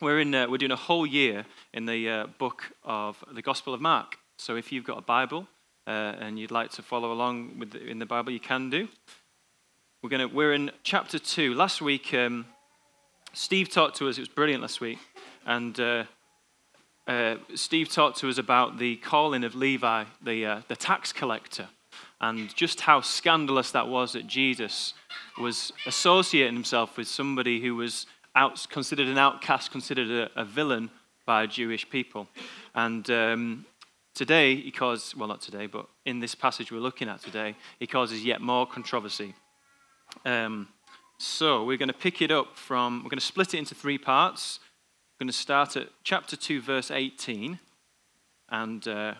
[0.00, 3.74] we're, in, uh, we're doing a whole year in the uh, book of the Gospel
[3.74, 4.18] of Mark.
[4.38, 5.46] So if you've got a Bible
[5.86, 8.88] uh, and you'd like to follow along with the, in the Bible, you can do.
[10.02, 11.54] We're, gonna, we're in chapter 2.
[11.54, 12.46] Last week, um,
[13.32, 14.18] Steve talked to us.
[14.18, 14.98] It was brilliant last week.
[15.46, 16.04] And uh,
[17.06, 21.68] uh, Steve talked to us about the calling of Levi, the, uh, the tax collector,
[22.20, 24.94] and just how scandalous that was that Jesus
[25.38, 30.90] was associating himself with somebody who was out, considered an outcast, considered a, a villain
[31.26, 32.28] by Jewish people.
[32.74, 33.66] And um,
[34.14, 37.86] today, he causes, well, not today, but in this passage we're looking at today, he
[37.86, 39.34] causes yet more controversy.
[40.24, 40.68] Um,
[41.18, 43.98] so we're going to pick it up from, we're going to split it into three
[43.98, 44.58] parts.
[45.14, 47.58] We're going to start at chapter 2, verse 18,
[48.50, 49.14] and uh,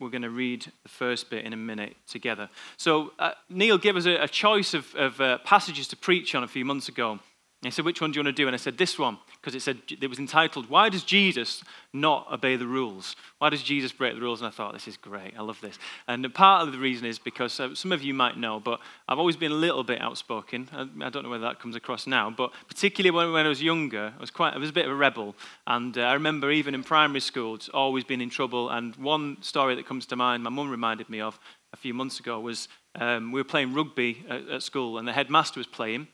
[0.00, 2.48] we're going to read the first bit in a minute together.
[2.76, 6.44] So, uh, Neil gave us a, a choice of, of uh, passages to preach on
[6.44, 7.18] a few months ago.
[7.62, 8.46] He said, Which one do you want to do?
[8.46, 12.32] And I said, This one, because it said it was entitled, Why does Jesus not
[12.32, 13.16] obey the rules?
[13.38, 14.40] Why does Jesus break the rules?
[14.40, 15.34] And I thought, This is great.
[15.36, 15.76] I love this.
[16.06, 18.78] And part of the reason is because uh, some of you might know, but
[19.08, 20.68] I've always been a little bit outspoken.
[20.72, 23.62] I, I don't know whether that comes across now, but particularly when, when, I was
[23.62, 25.34] younger, I was quite, I was a bit of a rebel.
[25.66, 28.70] And uh, I remember even in primary school, it's always been in trouble.
[28.70, 31.40] And one story that comes to mind, my mum reminded me of
[31.72, 35.12] a few months ago, was um, we were playing rugby at, at school, and the
[35.12, 36.06] headmaster was playing.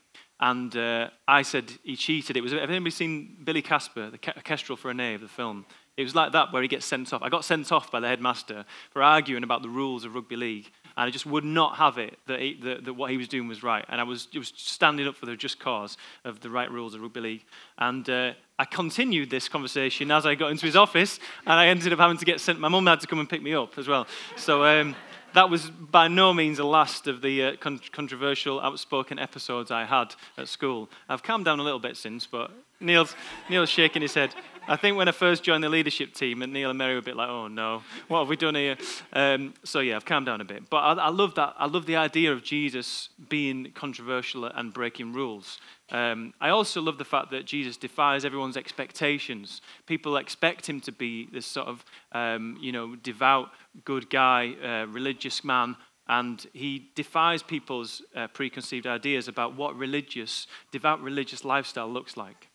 [0.45, 2.37] And uh, I said he cheated.
[2.37, 5.64] It was, have anybody seen Billy Casper, the Kestrel for a Knave, the film?
[5.97, 7.23] It was like that where he gets sent off.
[7.23, 10.70] I got sent off by the headmaster for arguing about the rules of rugby league.
[10.98, 13.48] And I just would not have it that, he, that, that what he was doing
[13.48, 13.86] was right.
[13.89, 17.01] And I was, was standing up for the just cause of the right rules of
[17.01, 17.45] rugby league.
[17.79, 21.20] And uh, I continued this conversation as I got into his office.
[21.47, 22.61] And I ended up having to get sent.
[22.61, 24.06] My mum had to come and pick me up as well.
[24.36, 24.95] So um,
[25.34, 29.84] that was by no means the last of the uh, con- controversial, outspoken episodes I
[29.84, 30.88] had at school.
[31.08, 33.14] I've calmed down a little bit since, but Neil's,
[33.50, 34.34] Neil's shaking his head.
[34.66, 37.02] I think when I first joined the leadership team, and Neil and Mary were a
[37.02, 38.77] bit like, "Oh no, what have we done here?"
[39.12, 40.70] Um, so yeah, I've calmed down a bit.
[40.70, 41.55] But I, I, love that.
[41.58, 45.61] I love the idea of Jesus being controversial and breaking rules.
[45.94, 49.60] Um, I also love the fact that Jesus defies everyone's expectations.
[49.86, 53.50] People expect him to be this sort of, um, you know, devout,
[53.84, 55.77] good guy, uh, religious man,
[56.08, 62.48] and he defies people's uh, preconceived ideas about what religious, devout religious lifestyle looks like.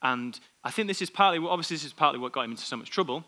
[0.00, 2.76] And I think this is partly, obviously, this is partly what got him into so
[2.76, 3.24] much trouble.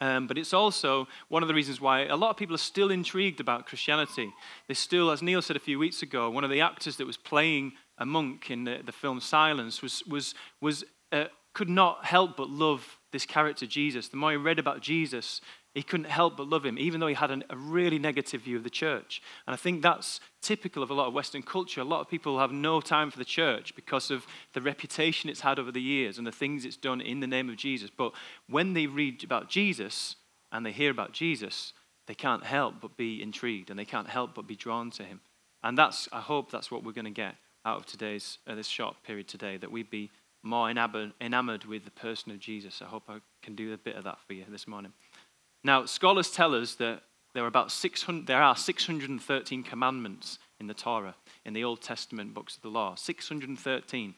[0.00, 2.90] Um, but it's also one of the reasons why a lot of people are still
[2.90, 4.32] intrigued about Christianity.
[4.66, 7.16] They still, as Neil said a few weeks ago, one of the actors that was
[7.16, 12.36] playing a monk in the, the film Silence was, was, was, uh, could not help
[12.36, 14.08] but love this character, Jesus.
[14.08, 15.40] The more he read about Jesus,
[15.74, 18.56] he couldn't help but love him, even though he had an, a really negative view
[18.56, 19.22] of the church.
[19.46, 21.80] And I think that's typical of a lot of Western culture.
[21.80, 25.40] A lot of people have no time for the church because of the reputation it's
[25.40, 27.90] had over the years and the things it's done in the name of Jesus.
[27.90, 28.12] But
[28.48, 30.16] when they read about Jesus
[30.50, 31.72] and they hear about Jesus,
[32.06, 35.20] they can't help but be intrigued and they can't help but be drawn to him.
[35.62, 38.66] And that's, I hope that's what we're going to get out of today's, uh, this
[38.66, 40.10] short period today, that we'd be
[40.42, 42.82] more enamored, with the person of Jesus.
[42.82, 44.92] I hope I can do a bit of that for you this morning.
[45.62, 47.02] Now, scholars tell us that
[47.34, 51.14] there are about 600, there are 613 commandments in the Torah,
[51.44, 52.94] in the Old Testament books of the law.
[52.96, 54.14] 613.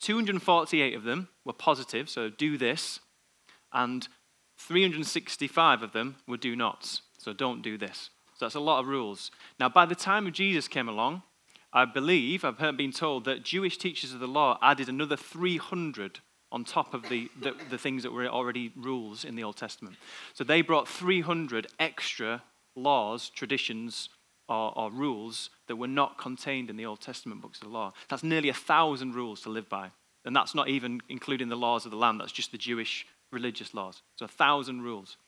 [0.00, 3.00] 248 of them were positive, so do this,
[3.72, 4.08] and
[4.58, 8.10] 365 of them were do nots, so don't do this.
[8.34, 9.30] So that's a lot of rules.
[9.58, 11.22] Now, by the time of Jesus came along,
[11.76, 16.20] I believe, I've been told, that Jewish teachers of the law added another 300
[16.50, 19.96] on top of the, the, the, things that were already rules in the Old Testament.
[20.32, 22.42] So they brought 300 extra
[22.76, 24.08] laws, traditions,
[24.48, 27.92] or, or rules that were not contained in the Old Testament books of the law.
[28.08, 29.90] That's nearly a thousand rules to live by.
[30.24, 33.74] And that's not even including the laws of the land, that's just the Jewish religious
[33.74, 34.00] laws.
[34.14, 35.18] So a thousand rules.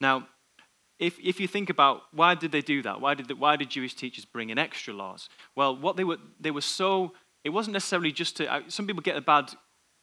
[0.00, 0.28] Now,
[1.04, 3.00] if, if you think about why did they do that?
[3.00, 5.28] Why did, the, why did Jewish teachers bring in extra laws?
[5.54, 7.12] Well, what they were, they were so,
[7.44, 9.50] it wasn't necessarily just to, uh, some people get a bad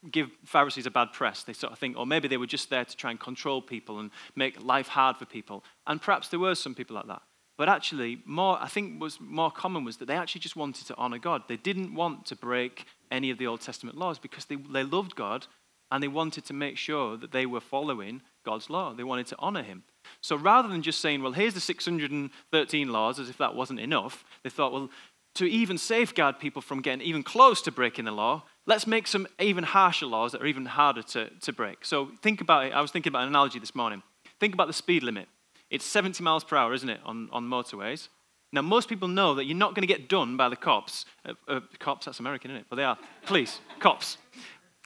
[0.09, 1.43] give Pharisees a bad press.
[1.43, 3.99] They sort of think, or maybe they were just there to try and control people
[3.99, 5.64] and make life hard for people.
[5.85, 7.22] And perhaps there were some people like that.
[7.58, 10.96] But actually, more I think was more common was that they actually just wanted to
[10.97, 11.43] honor God.
[11.47, 15.16] They didn't want to break any of the Old Testament laws because they, they loved
[15.16, 15.46] God
[15.91, 18.93] and they wanted to make sure that they were following God's law.
[18.93, 19.84] They wanted to honor him.
[20.19, 24.25] So rather than just saying, well, here's the 613 laws, as if that wasn't enough,
[24.43, 24.90] they thought, well,
[25.35, 29.28] to even safeguard people from getting even close to breaking the law, let's make some
[29.40, 31.85] even harsher laws that are even harder to, to break.
[31.85, 32.73] So think about it.
[32.73, 34.03] I was thinking about an analogy this morning.
[34.40, 35.28] Think about the speed limit.
[35.69, 38.09] It's 70 miles per hour, isn't it, on, on motorways?
[38.53, 41.05] Now, most people know that you're not going to get done by the cops.
[41.23, 42.67] Uh, uh, cops, that's American, isn't it?
[42.69, 42.97] But they are.
[43.25, 44.17] Police, cops.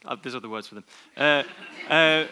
[0.04, 0.84] Uh, there's other words for them.
[1.16, 1.42] Uh,
[1.90, 2.26] uh,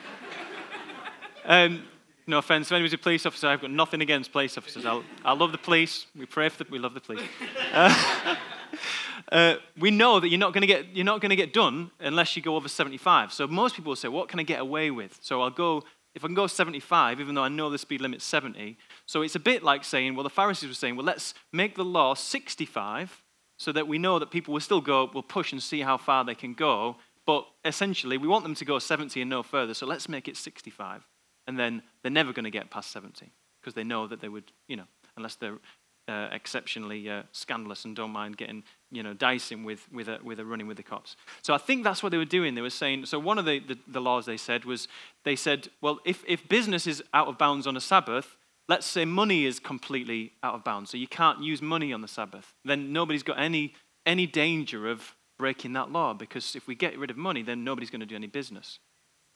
[1.44, 1.82] um,
[2.26, 3.48] no offense to anyone who's a police officer.
[3.48, 4.86] I've got nothing against police officers.
[4.86, 6.06] I'll, I love the police.
[6.16, 7.22] We pray for the, we love the police.
[7.72, 8.36] Uh,
[9.32, 11.90] uh, we know that you're not going to get you're not going to get done
[12.00, 13.32] unless you go over 75.
[13.32, 15.82] So most people will say, "What can I get away with?" So I'll go
[16.14, 18.78] if I can go 75, even though I know the speed limit's 70.
[19.06, 21.84] So it's a bit like saying, well, the Pharisees were saying, well, let's make the
[21.84, 23.22] law 65
[23.56, 26.24] so that we know that people will still go, will push and see how far
[26.24, 26.96] they can go.
[27.26, 30.36] But essentially, we want them to go 70 and no further, so let's make it
[30.36, 31.04] 65.
[31.46, 33.30] And then they're never going to get past 70
[33.60, 34.84] because they know that they would, you know,
[35.16, 35.58] unless they're
[36.06, 40.38] uh, exceptionally uh, scandalous and don't mind getting, you know, dicing with, with, a, with
[40.38, 41.16] a running with the cops.
[41.42, 42.54] So I think that's what they were doing.
[42.54, 44.86] They were saying, so one of the, the, the laws they said was,
[45.24, 48.36] they said, well, if, if business is out of bounds on a Sabbath,
[48.68, 52.08] let's say money is completely out of bounds, so you can't use money on the
[52.08, 53.74] Sabbath, then nobody's got any,
[54.04, 57.90] any danger of breaking that law because if we get rid of money, then nobody's
[57.90, 58.78] going to do any business.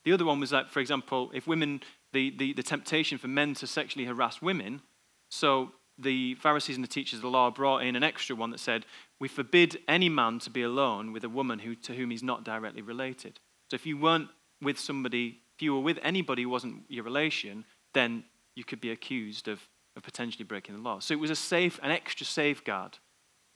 [0.04, 1.80] The other one was that, for example, if women,
[2.12, 4.82] the, the, the temptation for men to sexually harass women,
[5.30, 8.60] so the Pharisees and the teachers of the law brought in an extra one that
[8.60, 8.86] said,
[9.18, 12.44] We forbid any man to be alone with a woman who, to whom he's not
[12.44, 13.40] directly related.
[13.70, 14.28] So if you weren't
[14.62, 17.64] with somebody, if you were with anybody who wasn't your relation,
[17.94, 21.00] then you could be accused of, of potentially breaking the law.
[21.00, 22.98] So it was a safe, an extra safeguard.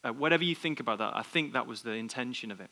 [0.05, 2.71] Uh, whatever you think about that, I think that was the intention of it.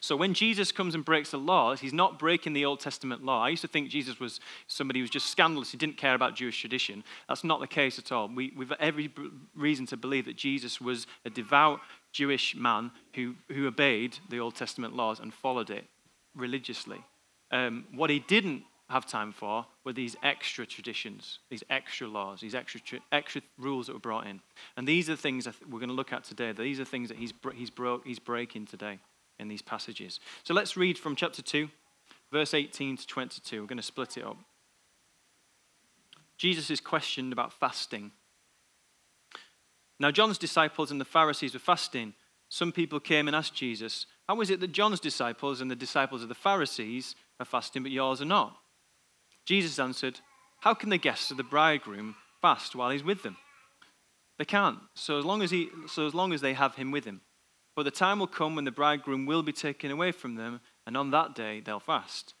[0.00, 3.44] So when Jesus comes and breaks the law, he's not breaking the Old Testament law.
[3.44, 5.70] I used to think Jesus was somebody who was just scandalous.
[5.70, 7.04] He didn't care about Jewish tradition.
[7.28, 8.28] That's not the case at all.
[8.28, 9.12] We, we've every
[9.54, 11.80] reason to believe that Jesus was a devout
[12.12, 15.84] Jewish man who, who obeyed the Old Testament laws and followed it
[16.34, 17.02] religiously.
[17.50, 22.54] Um, what he didn't have time for were these extra traditions, these extra laws, these
[22.54, 22.80] extra,
[23.12, 24.40] extra rules that were brought in.
[24.76, 26.52] And these are the things that we're going to look at today.
[26.52, 28.98] These are things that he's, he's, broke, he's breaking today
[29.38, 30.20] in these passages.
[30.42, 31.68] So let's read from chapter 2,
[32.32, 33.60] verse 18 to 22.
[33.60, 34.36] We're going to split it up.
[36.36, 38.12] Jesus is questioned about fasting.
[40.00, 42.14] Now, John's disciples and the Pharisees were fasting.
[42.48, 46.22] Some people came and asked Jesus, How is it that John's disciples and the disciples
[46.22, 48.56] of the Pharisees are fasting, but yours are not?
[49.44, 50.20] Jesus answered,
[50.60, 53.36] How can the guests of the bridegroom fast while he's with them?
[54.38, 57.04] They can't, so as long as, he, so as, long as they have him with
[57.04, 57.20] him.
[57.76, 60.96] But the time will come when the bridegroom will be taken away from them, and
[60.96, 62.34] on that day they'll fast.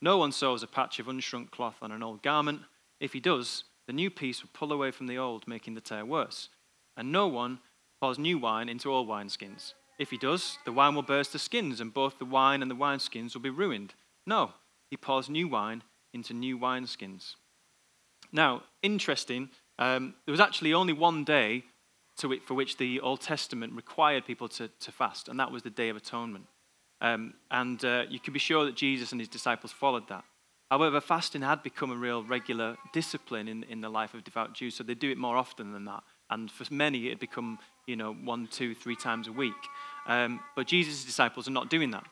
[0.00, 2.62] No one sews a patch of unshrunk cloth on an old garment.
[3.00, 6.04] If he does, the new piece will pull away from the old, making the tear
[6.04, 6.48] worse.
[6.96, 7.58] And no one
[8.00, 9.74] pours new wine into old wineskins.
[9.98, 12.76] If he does, the wine will burst the skins, and both the wine and the
[12.76, 13.94] wineskins will be ruined.
[14.26, 14.52] No,
[14.90, 15.82] he pours new wine
[16.14, 17.34] into new wineskins.
[18.32, 21.64] Now, interesting, um, there was actually only one day
[22.18, 25.70] to for which the Old Testament required people to, to fast, and that was the
[25.70, 26.46] Day of Atonement.
[27.00, 30.24] Um, and uh, you can be sure that Jesus and his disciples followed that.
[30.70, 34.74] However, fasting had become a real regular discipline in, in the life of devout Jews,
[34.74, 36.02] so they do it more often than that.
[36.30, 39.54] And for many, it had become, you know, one, two, three times a week.
[40.06, 42.04] Um, but Jesus' disciples are not doing that.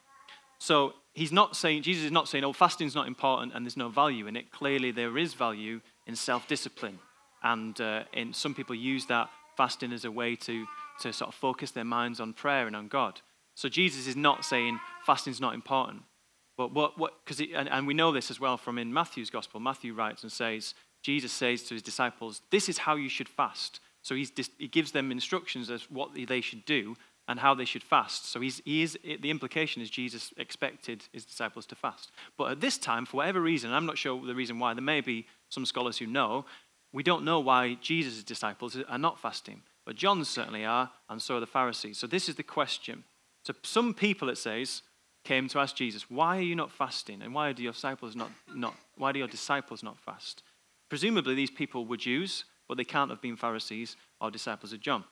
[0.59, 3.91] So he's not saying, Jesus is not saying, oh, fasting's not important and there's no
[3.91, 4.51] value in it.
[4.51, 6.99] Clearly, there is value in self discipline.
[7.43, 10.67] And uh, in, some people use that fasting as a way to,
[11.01, 13.21] to sort of focus their minds on prayer and on God.
[13.55, 16.03] So Jesus is not saying fasting's not important.
[16.57, 19.61] But what, what, because, and, and we know this as well from in Matthew's gospel.
[19.61, 23.81] Matthew writes and says, Jesus says to his disciples, This is how you should fast.
[24.03, 26.97] So he's, he gives them instructions as what they should do
[27.29, 28.31] and how they should fast.
[28.31, 32.13] So he's, he is, the implication is Jesus expected his disciples to fast.
[32.39, 35.01] But at this time, for whatever reason, I'm not sure the reason why, there may
[35.01, 36.45] be some scholars who know,
[36.97, 41.37] we don't know why Jesus' disciples are not fasting, but John's certainly are, and so
[41.37, 41.99] are the Pharisees.
[41.99, 43.05] So this is the question.
[43.45, 44.81] So some people, it says,
[45.23, 47.21] came to ask Jesus, why are you not fasting?
[47.21, 50.43] And why do your disciples not, not why do your disciples not fast?
[50.89, 55.05] Presumably these people were Jews, but they can't have been Pharisees or disciples of John.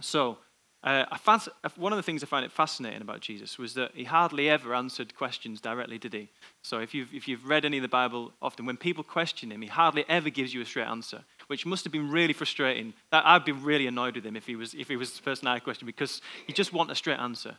[0.00, 0.38] So
[0.84, 1.38] uh, I
[1.76, 4.74] one of the things I find it fascinating about Jesus was that he hardly ever
[4.74, 6.28] answered questions directly, did he?
[6.62, 9.62] So if you've, if you've read any of the Bible, often when people question him,
[9.62, 12.94] he hardly ever gives you a straight answer, which must have been really frustrating.
[13.12, 15.46] That, I'd be really annoyed with him if he was, if he was the person
[15.46, 17.56] I questioned because he just want a straight answer.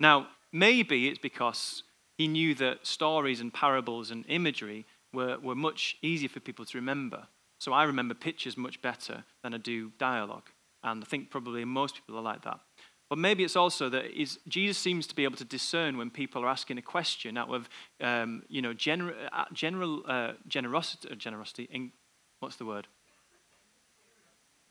[0.00, 1.82] Now, maybe it's because
[2.16, 6.78] he knew that stories and parables and imagery were, were much easier for people to
[6.78, 7.26] remember.
[7.58, 10.48] So I remember pictures much better than I do dialogue.
[10.82, 12.60] And I think probably most people are like that.
[13.08, 14.04] But maybe it's also that
[14.48, 17.68] Jesus seems to be able to discern when people are asking a question out of,
[18.00, 21.92] um, you know, gener- uh, general uh, generosity, uh, generosity in,
[22.40, 22.86] what's the word?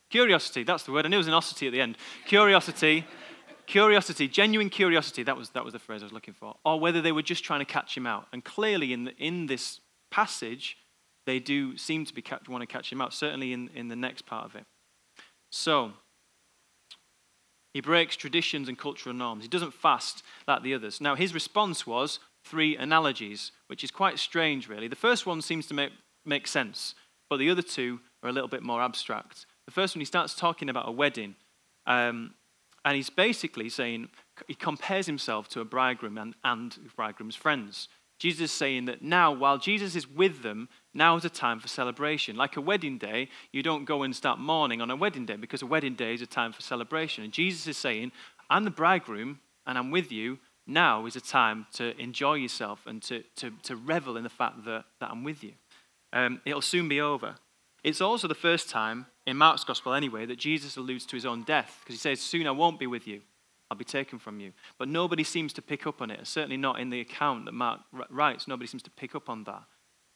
[0.09, 1.05] Curiosity, that's the word.
[1.05, 1.97] I knew it was an osity at the end.
[2.25, 3.05] Curiosity,
[3.71, 6.57] Curiosity, genuine curiosity, that was, that was the phrase I was looking for.
[6.65, 8.27] Or whether they were just trying to catch him out.
[8.33, 10.75] And clearly, in, the, in this passage,
[11.25, 14.25] they do seem to be want to catch him out, certainly in, in the next
[14.25, 14.65] part of it.
[15.51, 15.93] So,
[17.73, 19.43] he breaks traditions and cultural norms.
[19.43, 20.99] He doesn't fast like the others.
[20.99, 24.87] Now, his response was three analogies, which is quite strange, really.
[24.87, 25.91] The first one seems to make,
[26.25, 26.95] make sense,
[27.29, 29.45] but the other two are a little bit more abstract.
[29.65, 31.35] The first one, he starts talking about a wedding.
[31.85, 32.33] Um,
[32.83, 34.09] and he's basically saying,
[34.47, 37.87] he compares himself to a bridegroom and, and bridegroom's friends.
[38.21, 41.67] Jesus is saying that now, while Jesus is with them, now is a time for
[41.67, 42.35] celebration.
[42.35, 45.63] Like a wedding day, you don't go and start mourning on a wedding day because
[45.63, 47.23] a wedding day is a time for celebration.
[47.23, 48.11] And Jesus is saying,
[48.47, 50.37] I'm the bridegroom and I'm with you.
[50.67, 54.65] Now is a time to enjoy yourself and to, to, to revel in the fact
[54.65, 55.53] that, that I'm with you.
[56.13, 57.37] Um, it'll soon be over.
[57.83, 61.41] It's also the first time in Mark's gospel anyway, that Jesus alludes to his own
[61.41, 63.21] death because he says, Soon I won't be with you,
[63.71, 64.51] I'll be taken from you.
[64.77, 67.79] But nobody seems to pick up on it, certainly not in the account that Mark
[68.09, 68.45] writes.
[68.45, 69.63] Nobody seems to pick up on that.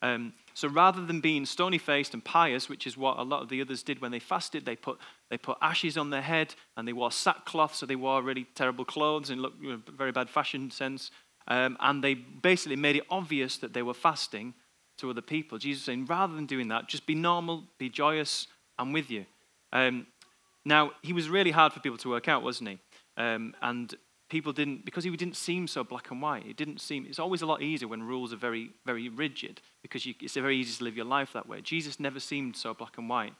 [0.01, 3.47] Um, so rather than being stony faced and pious, which is what a lot of
[3.47, 6.85] the others did when they fasted, they put, they put ashes on their head and
[6.85, 9.63] they wore sackcloth, so they wore really terrible clothes and looked
[9.97, 11.09] very bad fashion sense.
[11.47, 14.53] Um, and they basically made it obvious that they were fasting
[14.97, 15.57] to other people.
[15.57, 18.47] Jesus saying, rather than doing that, just be normal, be joyous,
[18.77, 19.25] I'm with you.
[19.71, 20.07] Um,
[20.65, 22.79] now, he was really hard for people to work out, wasn't he?
[23.17, 23.93] Um, and
[24.29, 27.41] people didn't, because he didn't seem so black and white, it didn't seem, it's always
[27.41, 30.83] a lot easier when rules are very, very rigid because you, it's very easy to
[30.83, 31.61] live your life that way.
[31.61, 33.33] Jesus never seemed so black and white.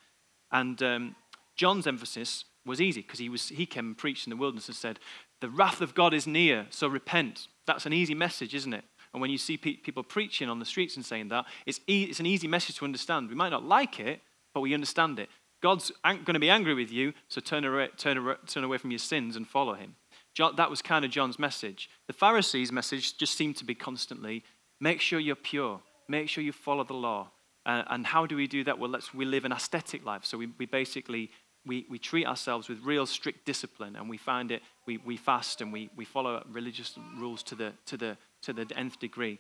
[0.52, 1.16] And um,
[1.56, 4.76] John's emphasis was easy because he, was, he came and preached in the wilderness and
[4.76, 5.00] said,
[5.42, 7.48] The wrath of God is near, so repent.
[7.68, 8.84] That's an easy message, isn't it?
[9.14, 12.04] And when you see pe- people preaching on the streets and saying that, it's, e-
[12.04, 13.30] it's an easy message to understand.
[13.30, 14.22] We might not like it,
[14.54, 15.30] but we understand it.
[15.66, 19.00] God's going to be angry with you, so turn away, turn, turn away from your
[19.00, 19.96] sins and follow him.
[20.36, 21.90] John, that was kind of John's message.
[22.06, 24.44] The Pharisees' message just seemed to be constantly
[24.80, 27.32] make sure you're pure, make sure you follow the law.
[27.66, 28.78] Uh, and how do we do that?
[28.78, 30.24] Well, let's, we live an ascetic life.
[30.24, 31.32] So we, we basically
[31.66, 35.62] we, we treat ourselves with real strict discipline and we find it, we, we fast
[35.62, 39.40] and we, we follow religious rules to the, to the, to the nth degree.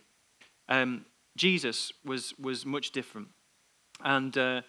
[0.69, 1.05] Um,
[1.37, 3.27] Jesus was, was much different.
[4.03, 4.61] And uh,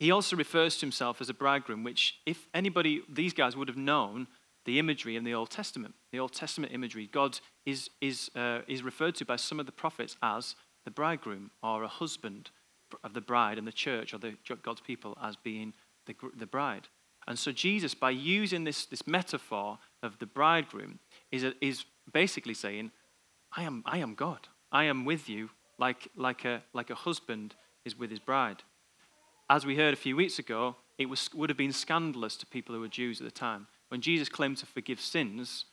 [0.00, 3.76] he also refers to himself as a bridegroom, which, if anybody, these guys would have
[3.76, 4.26] known
[4.64, 5.94] the imagery in the Old Testament.
[6.10, 9.72] The Old Testament imagery, God is, is, uh, is referred to by some of the
[9.72, 12.50] prophets as the bridegroom or a husband
[13.04, 15.74] of the bride, and the church or the, God's people as being
[16.06, 16.88] the, the bride.
[17.28, 20.98] And so Jesus, by using this, this metaphor of the bridegroom,
[21.30, 22.90] is, a, is basically saying,
[23.54, 24.48] I am, I am God.
[24.72, 27.54] I am with you like, like, a, like a husband
[27.84, 28.62] is with his bride
[29.50, 32.74] as we heard a few weeks ago, it was, would have been scandalous to people
[32.74, 33.66] who were Jews at the time.
[33.88, 35.64] When Jesus claimed to forgive sins,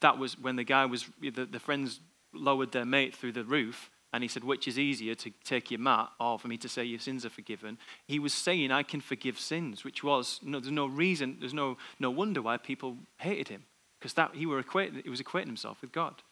[0.00, 2.00] that was when the guy was, the, the friends
[2.34, 5.78] lowered their mate through the roof and he said, Which is easier to take your
[5.78, 7.78] mat or for me to say your sins are forgiven?
[8.08, 11.78] He was saying, I can forgive sins, which was, no, there's no reason, there's no,
[12.00, 13.62] no wonder why people hated him
[14.00, 16.22] because that he, were equating, he was equating himself with God.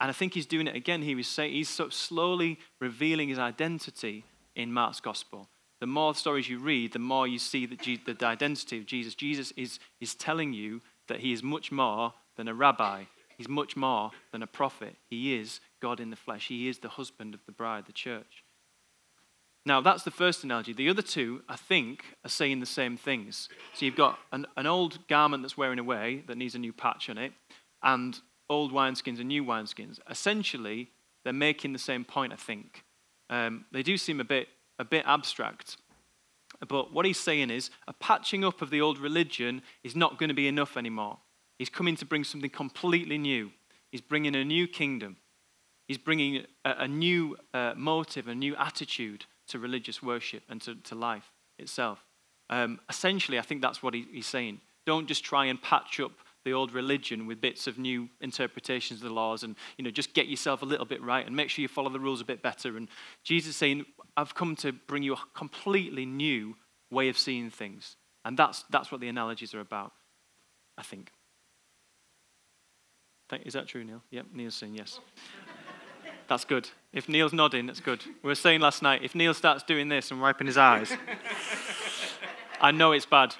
[0.00, 1.02] And I think he's doing it again.
[1.02, 4.22] He was saying, he's sort of slowly revealing his identity
[4.54, 5.48] in Mark's gospel
[5.80, 9.14] the more stories you read, the more you see that the identity of Jesus.
[9.14, 13.04] Jesus is, is telling you that he is much more than a rabbi.
[13.36, 14.96] He's much more than a prophet.
[15.08, 16.48] He is God in the flesh.
[16.48, 18.44] He is the husband of the bride, the church.
[19.66, 20.72] Now, that's the first analogy.
[20.72, 23.48] The other two, I think, are saying the same things.
[23.74, 27.10] So you've got an, an old garment that's wearing away that needs a new patch
[27.10, 27.32] on it,
[27.82, 28.18] and
[28.48, 29.98] old wineskins and new wineskins.
[30.08, 30.90] Essentially,
[31.24, 32.84] they're making the same point, I think.
[33.28, 34.46] Um, they do seem a bit
[34.78, 35.76] a bit abstract.
[36.66, 40.28] But what he's saying is a patching up of the old religion is not going
[40.28, 41.18] to be enough anymore.
[41.58, 43.50] He's coming to bring something completely new.
[43.90, 45.16] He's bringing a new kingdom.
[45.88, 50.74] He's bringing a, a new uh, motive, a new attitude to religious worship and to,
[50.74, 52.04] to life itself.
[52.50, 54.60] Um, essentially, I think that's what he, he's saying.
[54.84, 56.12] Don't just try and patch up
[56.46, 60.14] the old religion with bits of new interpretations of the laws and you know just
[60.14, 62.40] get yourself a little bit right and make sure you follow the rules a bit
[62.40, 62.86] better and
[63.24, 63.84] jesus is saying
[64.16, 66.56] i've come to bring you a completely new
[66.90, 67.96] way of seeing things.
[68.24, 69.92] And that's that's what the analogies are about
[70.78, 71.12] i think.
[73.44, 74.02] Is that true neil?
[74.10, 75.00] Yep neil's saying yes.
[76.28, 76.68] That's good.
[76.92, 78.04] If neil's nodding that's good.
[78.22, 80.92] We were saying last night if neil starts doing this and wiping his eyes
[82.60, 83.34] i know it's bad.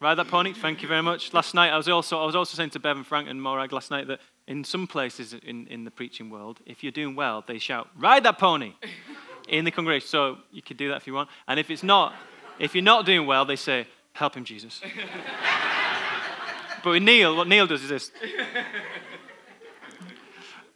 [0.00, 0.54] Ride that pony.
[0.54, 1.34] Thank you very much.
[1.34, 3.70] Last night, I was also I was also saying to Bev and Frank and Morag
[3.70, 7.44] last night that in some places in, in the preaching world, if you're doing well,
[7.46, 8.74] they shout, "Ride that pony!"
[9.48, 10.08] in the congregation.
[10.08, 11.30] So you could do that if you want.
[11.46, 12.14] And if it's not,
[12.58, 14.80] if you're not doing well, they say, "Help him, Jesus."
[16.82, 18.10] but with Neil, what Neil does is this.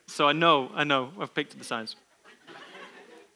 [0.07, 1.97] so I know, I know, I've picked up the signs.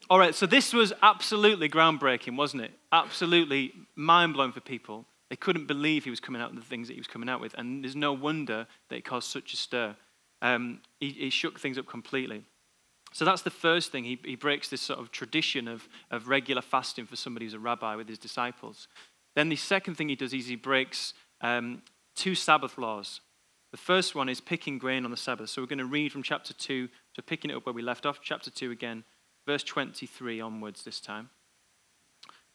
[0.08, 2.70] All right, so this was absolutely groundbreaking, wasn't it?
[2.92, 5.04] Absolutely mind blowing for people.
[5.30, 7.40] They couldn't believe he was coming out with the things that he was coming out
[7.40, 9.96] with, and there's no wonder that it caused such a stir.
[10.42, 12.44] Um, he, he, shook things up completely.
[13.12, 14.04] So that's the first thing.
[14.04, 17.58] He, he breaks this sort of tradition of, of regular fasting for somebody who's a
[17.58, 18.86] rabbi with his disciples.
[19.34, 21.82] Then the second thing he does is he breaks um,
[22.14, 23.20] two Sabbath laws.
[23.70, 25.50] The first one is picking grain on the Sabbath.
[25.50, 28.06] So we're going to read from chapter 2, so picking it up where we left
[28.06, 29.04] off, chapter 2 again,
[29.46, 31.30] verse 23 onwards this time,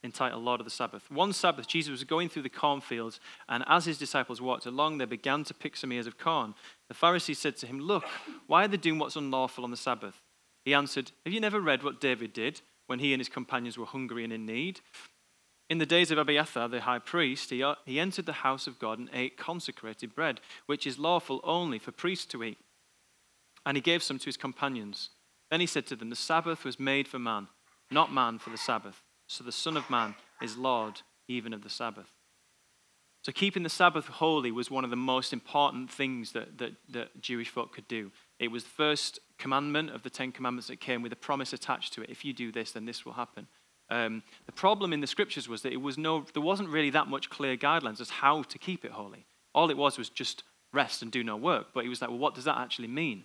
[0.03, 1.09] entitled Lord of the Sabbath.
[1.09, 5.05] One Sabbath, Jesus was going through the cornfields, and as his disciples walked along, they
[5.05, 6.55] began to pick some ears of corn.
[6.87, 8.03] The Pharisees said to him, Look,
[8.47, 10.21] why are they doing what's unlawful on the Sabbath?
[10.65, 13.85] He answered, Have you never read what David did when he and his companions were
[13.85, 14.81] hungry and in need?
[15.69, 18.79] In the days of Abiathar, the high priest, he, uh, he entered the house of
[18.79, 22.57] God and ate consecrated bread, which is lawful only for priests to eat.
[23.65, 25.09] And he gave some to his companions.
[25.49, 27.47] Then he said to them, The Sabbath was made for man,
[27.89, 29.01] not man for the Sabbath.
[29.33, 30.13] So the Son of Man
[30.43, 32.11] is Lord even of the Sabbath.
[33.23, 37.19] So keeping the Sabbath holy was one of the most important things that, that, that
[37.19, 38.11] Jewish folk could do.
[38.37, 41.93] It was the first commandment of the Ten Commandments that came with a promise attached
[41.93, 42.11] to it.
[42.11, 43.47] If you do this, then this will happen.
[43.89, 47.07] Um, the problem in the scriptures was that it was no, there wasn't really that
[47.07, 49.25] much clear guidelines as how to keep it holy.
[49.55, 51.67] All it was was just rest and do no work.
[51.73, 53.23] But he was like, well, what does that actually mean?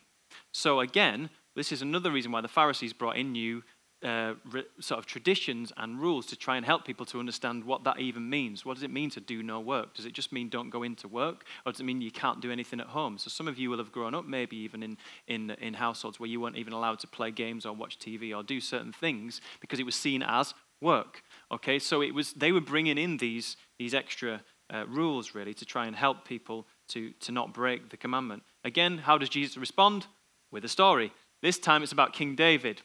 [0.53, 3.63] So again, this is another reason why the Pharisees brought in new
[4.03, 7.85] uh, re- sort of traditions and rules to try and help people to understand what
[7.85, 8.65] that even means.
[8.65, 9.95] What does it mean to do no work?
[9.95, 12.53] Does it just mean don't go into work, or does it mean you can't do
[12.53, 13.19] anything at home?
[13.19, 16.29] So some of you will have grown up maybe even in in in households where
[16.29, 19.81] you weren't even allowed to play games or watch TV or do certain things because
[19.81, 21.23] it was seen as work.
[21.51, 25.65] Okay, so it was they were bringing in these these extra uh, rules really to
[25.65, 28.43] try and help people to to not break the commandment.
[28.65, 30.07] Again, how does Jesus respond?
[30.51, 31.13] With a story.
[31.43, 32.81] This time it's about King David.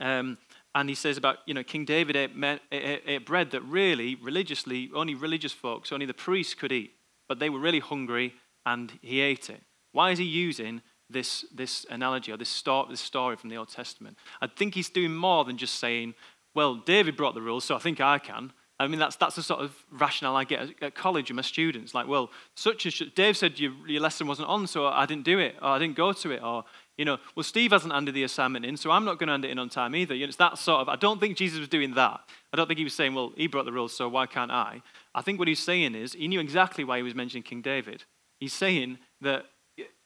[0.00, 0.38] Um,
[0.74, 2.30] and he says about, you know, King David ate,
[2.72, 6.92] ate, ate, bread that really, religiously, only religious folks, only the priests could eat.
[7.28, 8.34] But they were really hungry
[8.64, 9.62] and he ate it.
[9.92, 13.68] Why is he using this, this analogy or this, story, this story from the Old
[13.68, 14.16] Testament?
[14.40, 16.14] I think he's doing more than just saying,
[16.54, 18.52] well, David brought the rules, so I think I can.
[18.80, 21.94] I mean, that's, that's the sort of rationale I get at college with my students.
[21.94, 25.38] Like, well, such as Dave said your, your lesson wasn't on, so I didn't do
[25.38, 26.64] it, or I didn't go to it, or,
[27.00, 29.46] you know, well, Steve hasn't handed the assignment in, so I'm not going to hand
[29.46, 30.14] it in on time either.
[30.14, 32.20] You know, it's that sort of, I don't think Jesus was doing that.
[32.52, 34.82] I don't think he was saying, well, he brought the rules, so why can't I?
[35.14, 38.04] I think what he's saying is, he knew exactly why he was mentioning King David.
[38.38, 39.46] He's saying that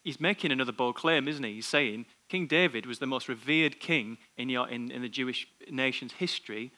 [0.04, 1.54] he's making another bold claim, isn't he?
[1.54, 5.48] He's saying King David was the most revered king in, your, in, in the Jewish
[5.68, 6.70] nation's history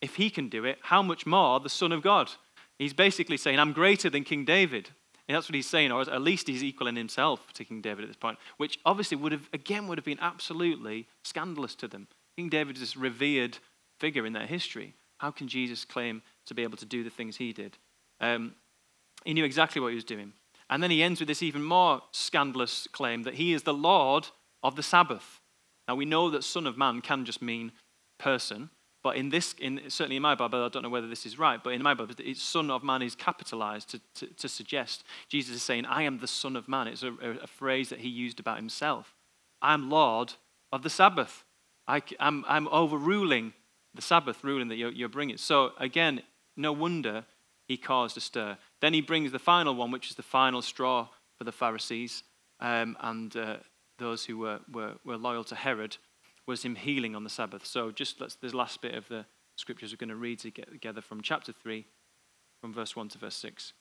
[0.00, 2.30] if he can do it, how much more the Son of God?
[2.78, 4.90] He's basically saying, I'm greater than King David.
[5.28, 8.08] And that's what he's saying, or at least he's equaling himself to King David at
[8.08, 12.08] this point, which obviously would have, again, would have been absolutely scandalous to them.
[12.36, 13.58] King David is this revered
[14.00, 14.94] figure in their history.
[15.18, 17.76] How can Jesus claim to be able to do the things he did?
[18.20, 18.54] Um,
[19.24, 20.32] he knew exactly what he was doing.
[20.70, 24.28] And then he ends with this even more scandalous claim that he is the Lord
[24.62, 25.40] of the Sabbath.
[25.86, 27.72] Now we know that Son of Man can just mean
[28.18, 28.70] person,
[29.02, 31.62] but in this, in, certainly in my Bible, I don't know whether this is right,
[31.62, 35.56] but in my Bible, it's Son of Man is capitalized to, to, to suggest Jesus
[35.56, 36.88] is saying, I am the Son of Man.
[36.88, 39.14] It's a, a, phrase that he used about himself.
[39.62, 40.34] I'm Lord
[40.72, 41.44] of the Sabbath.
[41.86, 43.52] I, am I'm, I'm overruling
[43.94, 45.36] the Sabbath ruling that you're, you're bringing.
[45.36, 46.22] So again,
[46.56, 47.24] no wonder
[47.66, 48.58] he caused a stir.
[48.80, 52.24] Then he brings the final one, which is the final straw for the Pharisees
[52.60, 53.56] um, and uh,
[53.98, 55.96] those who were, were, were loyal to Herod
[56.48, 57.66] was him healing on the Sabbath.
[57.66, 61.20] So just let's, this last bit of the scriptures we're going to read together from
[61.20, 61.84] chapter 3,
[62.62, 63.74] from verse 1 to verse 6.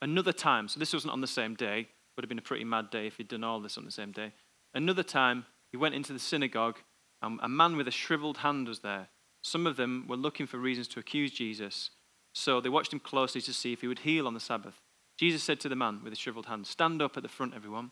[0.00, 2.90] Another time, so this wasn't on the same day, would have been a pretty mad
[2.90, 4.32] day if he'd done all this on the same day.
[4.74, 6.78] Another time, he went into the synagogue,
[7.20, 9.08] and a man with a shriveled hand was there.
[9.42, 11.90] Some of them were looking for reasons to accuse Jesus,
[12.34, 14.80] so they watched him closely to see if he would heal on the Sabbath.
[15.18, 17.90] Jesus said to the man with the shriveled hand, Stand up at the front, everyone.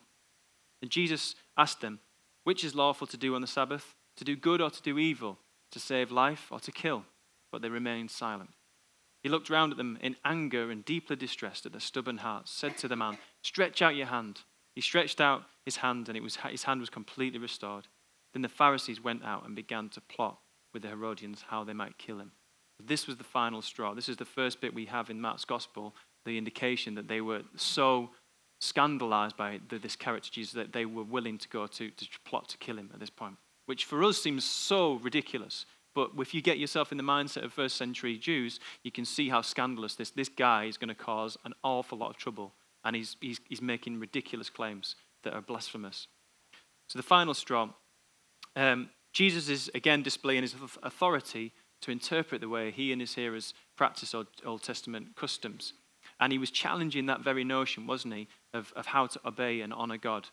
[0.80, 2.00] And Jesus asked them,
[2.44, 3.94] Which is lawful to do on the Sabbath?
[4.16, 5.38] To do good or to do evil,
[5.70, 7.04] to save life or to kill.
[7.50, 8.50] But they remained silent.
[9.22, 12.76] He looked round at them in anger and deeply distressed at their stubborn hearts, said
[12.78, 14.40] to the man, Stretch out your hand.
[14.74, 17.88] He stretched out his hand, and was, his hand was completely restored.
[18.32, 20.38] Then the Pharisees went out and began to plot
[20.72, 22.32] with the Herodians how they might kill him.
[22.84, 23.94] This was the final straw.
[23.94, 25.94] This is the first bit we have in Mark's gospel,
[26.26, 28.10] the indication that they were so
[28.60, 32.58] scandalized by this character Jesus that they were willing to go to, to plot to
[32.58, 35.66] kill him at this point which for us seems so ridiculous.
[35.94, 39.28] But if you get yourself in the mindset of first century Jews, you can see
[39.28, 42.52] how scandalous this, this guy is going to cause an awful lot of trouble
[42.84, 46.08] and he's, he's, he's making ridiculous claims that are blasphemous.
[46.88, 47.70] So the final straw
[48.56, 53.54] um, Jesus is again displaying his authority to interpret the way he and his hearers
[53.76, 55.74] practice Old, Old Testament customs.
[56.20, 59.72] And he was challenging that very notion, wasn't he, of, of how to obey and
[59.72, 60.28] honor God.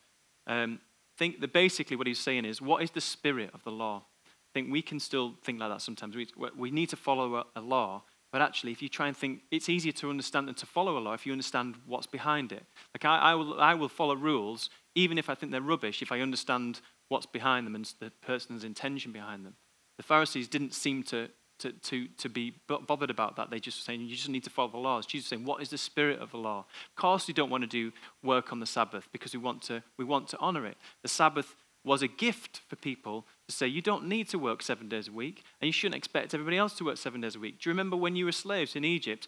[0.48, 0.80] Um,
[1.22, 4.02] think that basically what he's saying is, what is the spirit of the law?
[4.26, 6.16] I think we can still think like that sometimes.
[6.16, 9.70] We, we need to follow a, law, but actually, if you try and think, it's
[9.70, 12.64] easier to understand than to follow a law if you understand what's behind it.
[12.96, 16.12] Like, I, I, will, I will follow rules, even if I think they're rubbish, if
[16.12, 19.54] I understand what's behind them and the person's intention behind them.
[19.98, 21.30] The Pharisees didn't seem to,
[21.62, 23.50] to, to, to be bothered about that.
[23.50, 25.06] They just saying, you just need to follow the laws.
[25.06, 26.60] Jesus saying, what is the spirit of the law?
[26.60, 27.92] Of course, we don't want to do
[28.24, 30.78] work on the Sabbath because we want to, we want to honor it.
[31.02, 34.88] The Sabbath was a gift for people to say, you don't need to work seven
[34.88, 37.60] days a week, and you shouldn't expect everybody else to work seven days a week.
[37.60, 39.28] Do you remember when you were slaves in Egypt?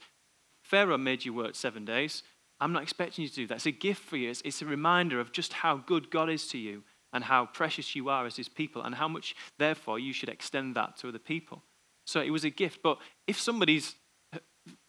[0.61, 2.21] Pharaoh made you work seven days.
[2.59, 3.55] I'm not expecting you to do that.
[3.55, 4.29] It's a gift for you.
[4.29, 7.95] It's, it's a reminder of just how good God is to you and how precious
[7.95, 11.19] you are as his people, and how much, therefore, you should extend that to other
[11.19, 11.61] people.
[12.05, 12.81] So it was a gift.
[12.83, 13.95] But if somebody's
[14.33, 14.39] uh,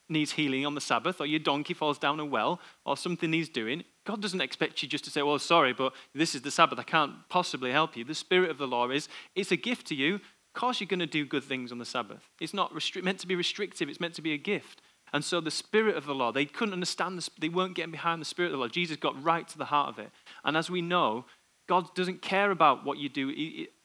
[0.08, 3.48] needs healing on the Sabbath, or your donkey falls down a well, or something needs
[3.48, 6.78] doing, God doesn't expect you just to say, Well, sorry, but this is the Sabbath.
[6.78, 8.04] I can't possibly help you.
[8.04, 10.16] The spirit of the law is it's a gift to you.
[10.16, 12.28] Of course, you're going to do good things on the Sabbath.
[12.40, 14.82] It's not restri- meant to be restrictive, it's meant to be a gift.
[15.12, 18.20] And so the spirit of the law, they couldn't understand, the, they weren't getting behind
[18.20, 18.68] the spirit of the law.
[18.68, 20.10] Jesus got right to the heart of it.
[20.44, 21.24] And as we know,
[21.68, 23.32] God doesn't care about what you do.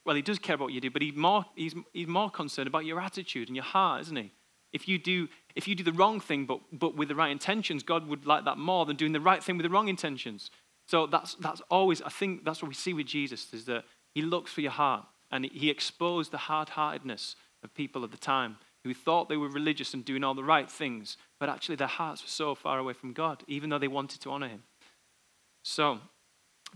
[0.09, 2.29] He, well, he does care about what you do, but he's more, he's, he's more
[2.29, 4.31] concerned about your attitude and your heart, isn't he?
[4.73, 7.83] If you do, if you do the wrong thing but, but with the right intentions,
[7.83, 10.51] God would like that more than doing the right thing with the wrong intentions.
[10.87, 13.83] So that's, that's always, I think that's what we see with Jesus, is that
[14.15, 15.05] he looks for your heart.
[15.31, 19.93] And he exposed the hard-heartedness of people of the time who thought they were religious
[19.93, 23.13] and doing all the right things, but actually their hearts were so far away from
[23.13, 24.63] God, even though they wanted to honor him.
[25.63, 25.99] So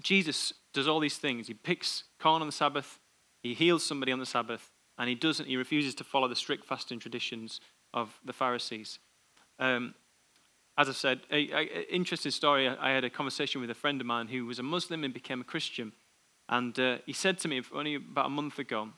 [0.02, 1.48] Jesus does all these things.
[1.48, 3.00] He picks corn on the Sabbath,
[3.44, 6.66] he heals somebody on the Sabbath, and he doesn't, he refuses to follow the strict
[6.66, 7.60] fasting traditions
[7.94, 9.00] of the Pharisees.
[9.60, 9.94] Um,
[10.78, 12.68] as I said, an interesting story.
[12.68, 15.42] I had a conversation with a friend of mine who was a Muslim and became
[15.42, 15.92] a Christian.
[16.50, 18.90] And uh, he said to me only about a month ago,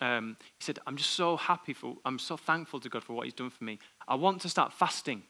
[0.00, 3.24] um, he said, I'm just so happy for, I'm so thankful to God for what
[3.24, 3.78] he's done for me.
[4.06, 5.22] I want to start fasting.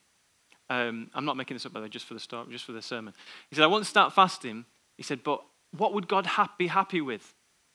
[0.69, 2.73] Um, I'm not making this up, by the way, just for the story, just for
[2.73, 3.15] the sermon.
[3.51, 4.65] He said, I want to start fasting.
[4.97, 5.45] He said, but
[5.77, 7.35] what would God ha- be happy with?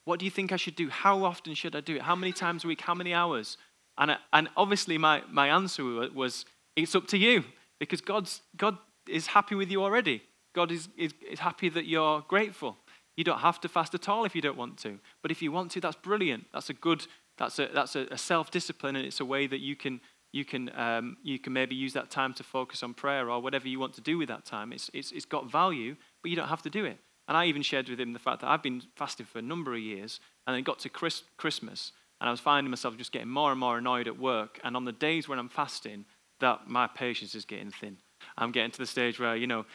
[0.09, 0.89] What do you think I should do?
[0.89, 2.01] How often should I do it?
[2.01, 2.81] How many times a week?
[2.81, 3.57] How many hours?
[3.95, 6.45] And, and obviously, my, my answer was,
[6.75, 7.43] it's up to you
[7.77, 10.23] because God's, God is happy with you already.
[10.55, 12.75] God is, is, is happy that you're grateful.
[13.17, 14.97] You don't have to fast at all if you don't want to.
[15.21, 16.45] But if you want to, that's brilliant.
[16.53, 17.05] That's a good,
[17.37, 20.01] that's a, that's a, a self discipline, and it's a way that you can,
[20.33, 23.67] you, can, um, you can maybe use that time to focus on prayer or whatever
[23.67, 24.73] you want to do with that time.
[24.73, 26.97] It's, it's, it's got value, but you don't have to do it.
[27.29, 29.73] And I even shared with him the fact that I've been fasting for a number
[29.73, 33.29] of years, and it got to Chris, Christmas, and I was finding myself just getting
[33.29, 34.59] more and more annoyed at work.
[34.63, 36.05] And on the days when I'm fasting,
[36.39, 37.97] that my patience is getting thin.
[38.37, 39.65] I'm getting to the stage where, you know,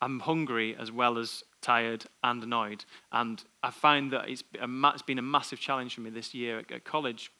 [0.00, 2.84] I'm hungry as well as tired and annoyed.
[3.12, 6.84] And I find that it's, it's been a massive challenge for me this year at
[6.84, 7.30] college,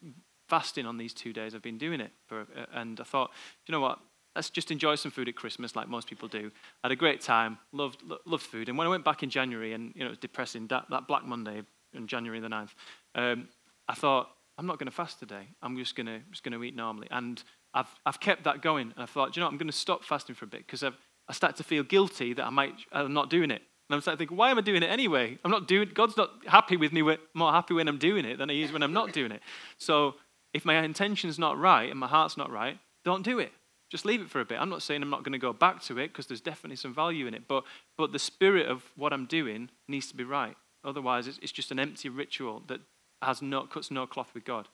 [0.48, 1.54] fasting on these two days.
[1.54, 2.12] I've been doing it.
[2.28, 3.30] For, and I thought,
[3.66, 3.98] you know what?
[4.34, 6.50] Let's just enjoy some food at Christmas like most people do.
[6.82, 8.68] I had a great time, loved, loved food.
[8.68, 11.06] And when I went back in January, and you know, it was depressing, that, that
[11.06, 11.62] Black Monday
[11.94, 12.70] on January the 9th,
[13.14, 13.48] um,
[13.88, 15.48] I thought, I'm not going to fast today.
[15.62, 17.08] I'm just going to just going to eat normally.
[17.10, 17.42] And
[17.74, 18.92] I've I've kept that going.
[18.94, 19.52] And I thought, you know, what?
[19.52, 20.96] I'm going to stop fasting for a bit because I've
[21.28, 23.62] I start to feel guilty that I might I'm not doing it.
[23.88, 25.38] And I'm starting to think, why am I doing it anyway?
[25.44, 25.90] I'm not doing.
[25.92, 27.02] God's not happy with me.
[27.34, 29.42] More happy when I'm doing it than He is when I'm not doing it.
[29.78, 30.14] So
[30.52, 33.52] if my intention's not right and my heart's not right, don't do it.
[33.92, 34.58] Just leave it for a bit.
[34.58, 36.94] I'm not saying I'm not going to go back to it because there's definitely some
[36.94, 37.42] value in it.
[37.46, 37.64] But
[37.98, 40.56] but the spirit of what I'm doing needs to be right.
[40.82, 42.80] Otherwise, it's, it's just an empty ritual that
[43.20, 44.68] has no, cuts no cloth with God.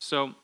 [0.00, 0.34] So,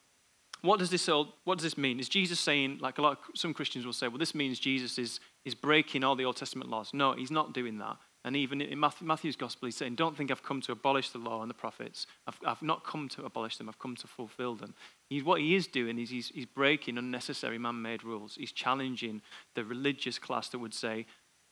[0.62, 1.98] what does this all, what does this mean?
[1.98, 4.96] Is Jesus saying, like a lot of some Christians will say, well, this means Jesus
[4.96, 6.94] is, is breaking all the Old Testament laws?
[6.94, 7.96] No, he's not doing that.
[8.24, 11.40] And even in Matthew's gospel, he's saying, Don't think I've come to abolish the law
[11.40, 12.06] and the prophets.
[12.26, 14.74] I've, I've not come to abolish them, I've come to fulfill them.
[15.08, 18.34] He, what he is doing is he's, he's breaking unnecessary man made rules.
[18.34, 19.22] He's challenging
[19.54, 21.06] the religious class that would say,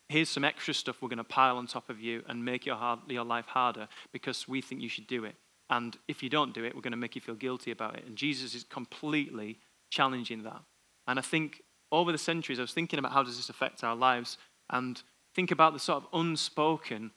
[0.08, 2.76] here's some extra stuff we're going to pile on top of you and make your,
[2.76, 5.34] hard, your life harder because we think you should do it.
[5.70, 8.04] And if you don't do it, we're going to make you feel guilty about it.
[8.06, 9.58] And Jesus is completely
[9.90, 10.60] challenging that.
[11.08, 13.96] And I think over the centuries, I was thinking about how does this affect our
[13.96, 14.38] lives
[14.70, 15.02] and
[15.36, 17.12] think about the sort of unspoken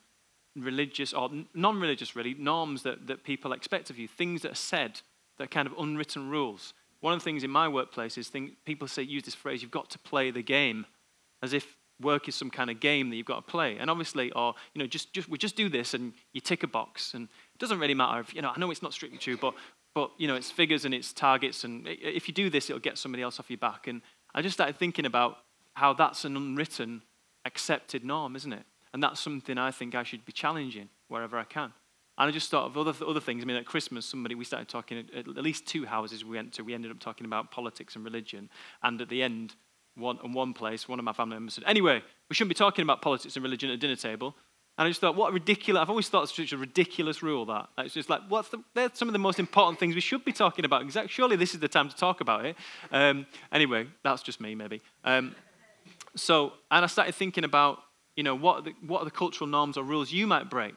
[0.54, 5.00] religious or non-religious really norms that, that people expect of you, things that are said,
[5.38, 6.74] that are kind of unwritten rules.
[7.00, 9.70] One of the things in my workplace is thing, people say use this phrase, you've
[9.70, 10.84] got to play the game,
[11.42, 13.78] as if work is some kind of game that you've got to play.
[13.78, 16.66] And obviously, or, you know, just, just, we just do this and you tick a
[16.66, 17.14] box.
[17.14, 19.54] And it doesn't really matter if, you know, I know it's not strictly true, but,
[19.94, 21.64] but you know, it's figures and it's targets.
[21.64, 23.86] And if you do this, it'll get somebody else off your back.
[23.86, 24.02] And
[24.34, 25.38] I just started thinking about
[25.74, 27.02] how that's an unwritten,
[27.44, 28.64] accepted norm, isn't it?
[28.92, 31.72] And that's something I think I should be challenging wherever I can.
[32.18, 33.42] And I just thought of other, other things.
[33.42, 36.52] I mean, at Christmas, somebody, we started talking, at, at least two houses we went
[36.54, 38.50] to, we ended up talking about politics and religion.
[38.82, 39.54] And at the end,
[39.94, 42.82] one, in one place, one of my family members said, Anyway, we shouldn't be talking
[42.82, 44.34] about politics and religion at a dinner table.
[44.76, 47.44] And I just thought, what a ridiculous, I've always thought it's such a ridiculous rule
[47.46, 47.68] that.
[47.78, 50.32] It's just like, what's the, they're some of the most important things we should be
[50.32, 50.82] talking about.
[50.82, 52.56] Exactly, surely this is the time to talk about it.
[52.90, 54.80] Um, anyway, that's just me, maybe.
[55.04, 55.34] Um,
[56.16, 57.78] so, and I started thinking about,
[58.16, 60.74] you know, what are, the, what are the cultural norms or rules you might break?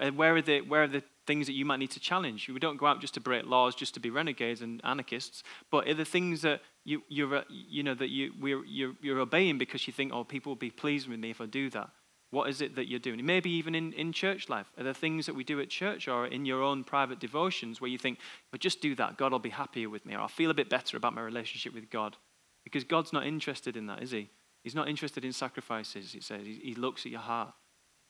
[0.00, 2.48] And Where are, the, where are the things that you might need to challenge?
[2.48, 5.88] We don't go out just to break laws, just to be renegades and anarchists, but
[5.88, 9.58] are the things that you, you're, uh, you know, that you, we're, you're, you're obeying
[9.58, 11.90] because you think, oh, people will be pleased with me if I do that?
[12.30, 13.24] What is it that you're doing?
[13.24, 14.66] Maybe even in, in church life.
[14.76, 17.90] Are there things that we do at church or in your own private devotions where
[17.90, 20.28] you think, if I just do that, God will be happier with me, or I'll
[20.28, 22.16] feel a bit better about my relationship with God?
[22.64, 24.28] Because God's not interested in that, is He?
[24.68, 26.44] He's not interested in sacrifices, he says.
[26.44, 27.54] He, he looks at your heart.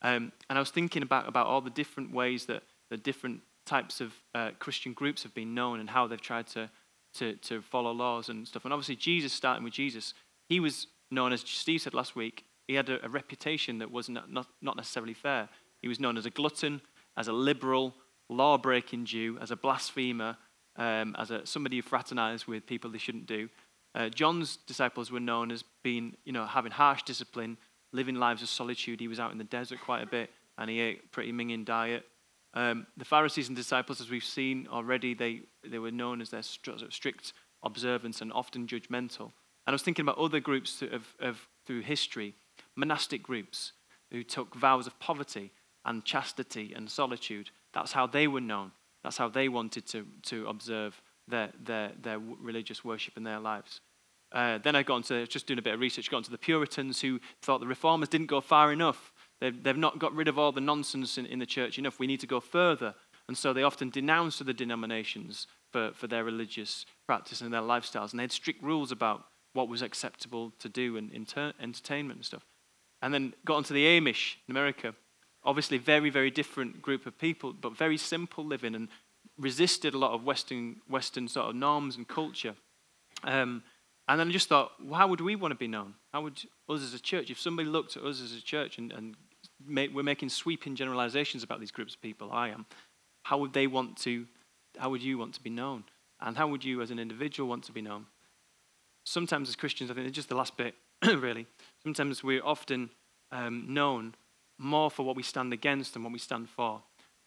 [0.01, 4.01] Um, and I was thinking about, about all the different ways that the different types
[4.01, 6.69] of uh, Christian groups have been known and how they've tried to,
[7.13, 8.65] to, to follow laws and stuff.
[8.65, 10.13] And obviously, Jesus, starting with Jesus,
[10.49, 14.09] he was known, as Steve said last week, he had a, a reputation that was
[14.09, 15.47] not, not, not necessarily fair.
[15.81, 16.81] He was known as a glutton,
[17.15, 17.95] as a liberal,
[18.27, 20.35] law breaking Jew, as a blasphemer,
[20.75, 23.47] um, as a, somebody who fraternized with people they shouldn't do.
[23.95, 27.57] Uh, John's disciples were known as being, you know, having harsh discipline,
[27.91, 28.99] living lives of solitude.
[28.99, 31.65] He was out in the desert quite a bit, and he ate a pretty minging
[31.65, 32.05] diet.
[32.53, 36.43] Um, the Pharisees and disciples, as we've seen already, they, they were known as their
[36.43, 39.31] strict observance and often judgmental.
[39.65, 42.35] And I was thinking about other groups of, of, through history,
[42.75, 43.73] monastic groups
[44.11, 45.51] who took vows of poverty
[45.85, 47.51] and chastity and solitude.
[47.73, 48.71] That's how they were known.
[49.03, 53.81] That's how they wanted to, to observe their, their, their religious worship in their lives.
[54.31, 57.01] Uh, then I got into just doing a bit of research, got into the Puritans
[57.01, 59.11] who thought the reformers didn't go far enough.
[59.41, 61.99] They've, they've not got rid of all the nonsense in, in the church enough.
[61.99, 62.93] We need to go further.
[63.27, 68.11] And so they often denounced the denominations for, for their religious practice and their lifestyles.
[68.11, 72.25] And they had strict rules about what was acceptable to do and inter- entertainment and
[72.25, 72.45] stuff.
[73.01, 74.93] And then got onto the Amish in America.
[75.43, 78.89] Obviously, very, very different group of people, but very simple living and
[79.39, 82.55] resisted a lot of Western, Western sort of norms and culture.
[83.23, 83.63] Um,
[84.07, 85.93] and then I just thought, well, how would we want to be known?
[86.13, 88.91] How would us as a church, if somebody looked at us as a church and,
[88.91, 89.15] and
[89.65, 92.65] make, we're making sweeping generalizations about these groups of people, I am,
[93.23, 94.25] how would they want to,
[94.77, 95.83] how would you want to be known?
[96.21, 98.07] And how would you as an individual want to be known?
[99.05, 100.75] Sometimes as Christians, I think it's just the last bit,
[101.05, 101.45] really.
[101.83, 102.89] Sometimes we're often
[103.31, 104.15] um, known
[104.57, 106.81] more for what we stand against than what we stand for.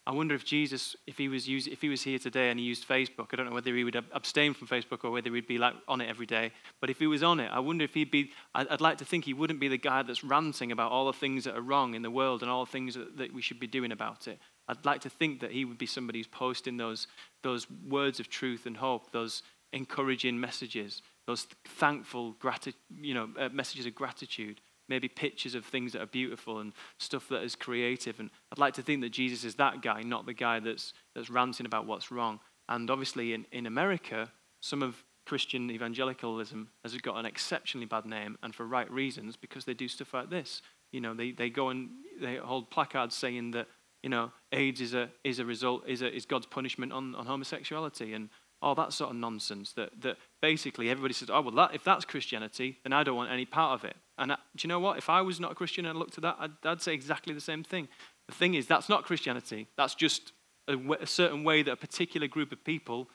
[0.05, 2.65] I wonder if Jesus, if he was use, if he was here today and he
[2.65, 5.57] used Facebook, I don't know whether he would abstain from Facebook or whether he'd be
[5.57, 6.51] like on it every day.
[6.81, 8.31] But if he was on it, I wonder if he'd be.
[8.53, 11.45] I'd like to think he wouldn't be the guy that's ranting about all the things
[11.45, 13.93] that are wrong in the world and all the things that, we should be doing
[13.93, 14.39] about it.
[14.67, 17.07] I'd like to think that he would be somebody who's posting those
[17.41, 23.49] those words of truth and hope, those encouraging messages, those thankful, grati- you know, uh,
[23.49, 28.19] messages of gratitude maybe pictures of things that are beautiful and stuff that is creative.
[28.19, 31.29] And I'd like to think that Jesus is that guy, not the guy that's, that's
[31.29, 32.39] ranting about what's wrong.
[32.69, 38.37] And obviously, in, in America, some of Christian evangelicalism has got an exceptionally bad name,
[38.43, 40.61] and for right reasons, because they do stuff like this.
[40.91, 41.89] You know, they, they go and
[42.21, 43.67] they hold placards saying that,
[44.01, 47.25] you know, AIDS is a, is a result, is, a, is God's punishment on, on
[47.25, 48.29] homosexuality, and
[48.61, 52.05] all that sort of nonsense that, that basically everybody says, oh, well, that, if that's
[52.05, 53.95] Christianity, then I don't want any part of it.
[54.17, 54.97] And I, do you know what?
[54.97, 57.33] If I was not a Christian and I looked at that, I'd, I'd say exactly
[57.33, 57.87] the same thing.
[58.27, 59.67] The thing is, that's not Christianity.
[59.75, 60.33] That's just
[60.67, 63.09] a, a certain way that a particular group of people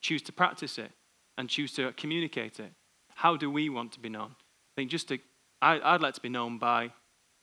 [0.00, 0.90] choose to practice it
[1.36, 2.72] and choose to communicate it.
[3.14, 4.30] How do we want to be known?
[4.38, 5.18] I think just to,
[5.60, 6.92] I, would like to be known by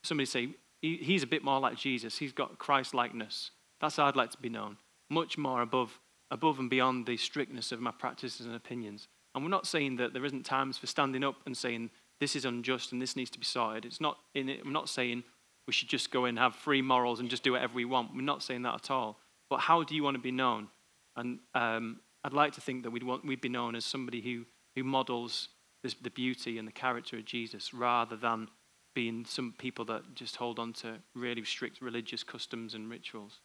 [0.03, 0.49] somebody say,
[0.81, 2.17] he, he's a bit more like Jesus.
[2.17, 3.51] He's got Christ likeness.
[3.81, 4.77] That's how I'd like to be known.
[5.09, 5.99] Much more above
[6.31, 9.07] above and beyond the strictness of my practices and opinions.
[9.33, 12.45] And we're not saying that there isn't times for standing up and saying this is
[12.45, 13.85] unjust and this needs to be sorted.
[13.85, 15.23] It's not it, I'm not saying
[15.67, 18.13] we should just go and have free morals and just do whatever we want.
[18.13, 19.19] We're not saying that at all.
[19.49, 20.67] But how do you want to be known?
[21.15, 24.45] And um, I'd like to think that we'd, want, we'd be known as somebody who,
[24.75, 25.49] who models
[25.81, 28.49] this, the beauty and the character of Jesus rather than
[28.93, 33.39] being some people that just hold on to really strict religious customs and rituals.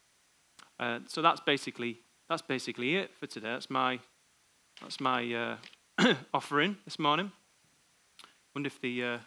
[0.79, 1.99] Uh, so that's basically
[2.31, 3.49] that's basically it for today.
[3.49, 3.99] That's my,
[4.81, 5.57] that's my
[5.99, 7.33] uh, offering this morning.
[8.53, 9.17] Wonder if the, uh,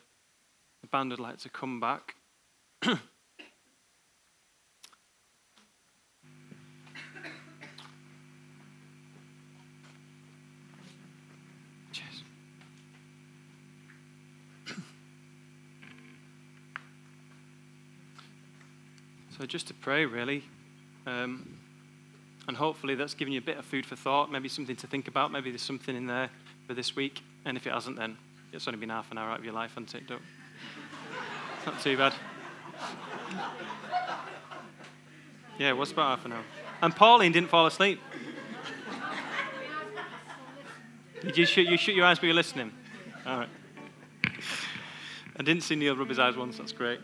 [0.83, 2.17] the band would like to come back.
[19.37, 20.45] So, just to pray, really.
[21.07, 21.59] Um,
[22.47, 25.09] and hopefully, that's given you a bit of food for thought, maybe something to think
[25.09, 25.33] about.
[25.33, 26.31] Maybe there's something in there
[26.69, 27.21] for this week.
[27.45, 28.17] And if it hasn't, then
[28.55, 30.07] it's only been half an hour out of your life, it?
[30.07, 30.23] Don't.
[31.57, 32.15] It's not too bad.
[35.59, 36.43] Yeah, it was about half an hour.
[36.83, 38.01] And Pauline didn't fall asleep.
[41.23, 42.71] Did you shut, you your eyes but you're listening?
[43.27, 43.49] All right.
[45.37, 46.59] I didn't see Neil rub his eyes once.
[46.59, 47.01] That's great.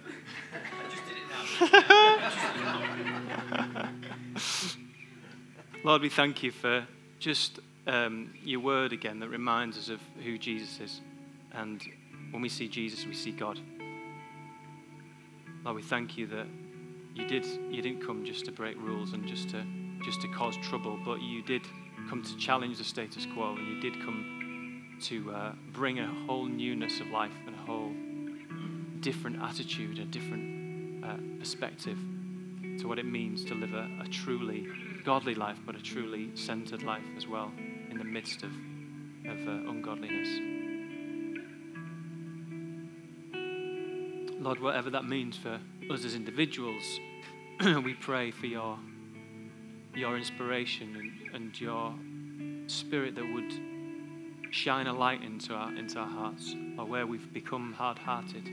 [5.85, 6.87] Lord, we thank you for
[7.19, 11.01] just um, your word again that reminds us of who Jesus is.
[11.55, 11.83] And
[12.31, 13.59] when we see Jesus, we see God.
[15.65, 16.47] Lord, we thank you that
[17.15, 19.65] you did you didn't come just to break rules and just to
[20.05, 21.63] just to cause trouble, but you did
[22.09, 26.47] come to challenge the status quo, and you did come to uh, bring a whole
[26.47, 27.93] newness of life and a whole
[29.01, 31.99] different attitude, a different uh, perspective
[32.79, 34.67] to what it means to live a, a truly
[35.05, 37.53] godly life, but a truly centered life as well
[37.91, 38.53] in the midst of,
[39.27, 40.60] of uh, ungodliness.
[44.41, 46.99] Lord, whatever that means for us as individuals,
[47.85, 48.79] we pray for your,
[49.95, 51.95] your inspiration and, and your
[52.67, 53.53] spirit that would
[54.51, 58.49] shine a light into our, into our hearts, or where we've become hard hearted,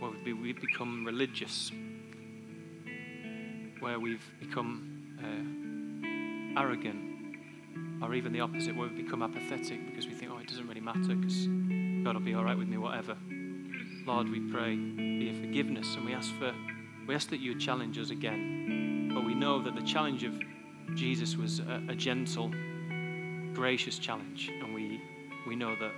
[0.00, 1.72] where we've, become religious,
[3.80, 6.04] where we've become
[6.56, 7.38] uh, arrogant,
[8.02, 10.82] or even the opposite, where we've become apathetic because we think, oh, it doesn't really
[10.82, 11.46] matter because
[12.04, 13.16] God will be all right with me, whatever.
[14.06, 16.54] Lord, we pray for your forgiveness and we ask for
[17.08, 19.10] we ask that you would challenge us again.
[19.12, 20.34] But we know that the challenge of
[20.94, 22.52] Jesus was a, a gentle,
[23.52, 25.00] gracious challenge, and we
[25.46, 25.92] we know that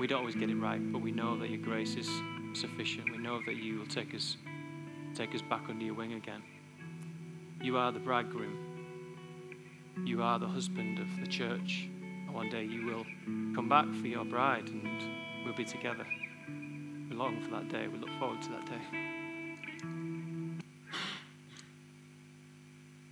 [0.00, 2.08] we don't always get it right, but we know that your grace is
[2.54, 3.10] sufficient.
[3.10, 4.38] We know that you will take us
[5.14, 6.42] take us back under your wing again.
[7.60, 8.56] You are the bridegroom.
[10.06, 11.90] You are the husband of the church.
[12.00, 13.04] And one day you will
[13.54, 16.06] come back for your bride and we'll be together.
[17.12, 17.88] We long for that day.
[17.88, 18.80] We look forward to that day.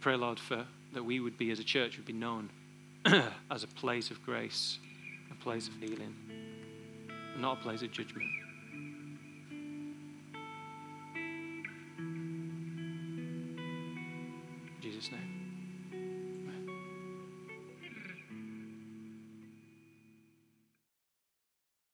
[0.01, 2.49] Pray, Lord, for that we would be as a church would be known
[3.51, 4.79] as a place of grace,
[5.31, 6.15] a place of healing,
[7.37, 8.27] not a place of judgment.
[14.81, 15.40] Jesus' name.